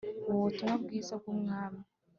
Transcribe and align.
ubu 0.27 0.39
butumwa 0.45 0.75
bwiza 0.83 1.13
bw 1.21 1.25
ubwami 1.33 1.81